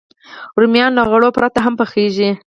رومیان 0.59 0.91
له 0.97 1.03
غوړو 1.09 1.29
پرته 1.37 1.59
هم 1.65 1.73
پخېږي 1.79 2.29